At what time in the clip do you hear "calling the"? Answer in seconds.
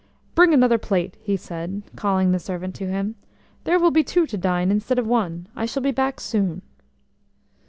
1.95-2.39